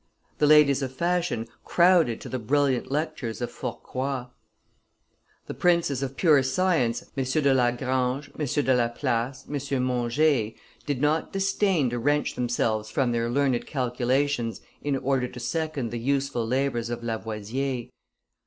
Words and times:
The 0.39 0.47
ladies 0.47 0.81
of 0.81 0.91
fashion 0.95 1.47
crowded 1.63 2.19
to 2.21 2.29
the 2.29 2.39
brilliant 2.39 2.89
lectures 2.91 3.39
of 3.39 3.51
Fourcroy. 3.51 4.29
The 5.45 5.53
princes 5.53 6.01
of 6.01 6.17
pure 6.17 6.41
science, 6.41 7.03
M. 7.15 7.23
de 7.23 7.53
Lagrange, 7.53 8.31
M. 8.33 8.43
de 8.47 8.73
Laplace, 8.75 9.45
M. 9.47 9.83
Monge, 9.83 10.55
did 10.87 11.01
not 11.01 11.31
disdain 11.33 11.91
to 11.91 11.99
wrench 11.99 12.33
themselves 12.33 12.89
from 12.89 13.11
their 13.11 13.29
learned 13.29 13.67
calculations 13.67 14.59
in 14.81 14.97
order 14.97 15.27
to 15.27 15.39
second 15.39 15.91
the 15.91 15.99
useful 15.99 16.47
labors 16.47 16.89
of 16.89 17.03
Lavoisier. 17.03 17.89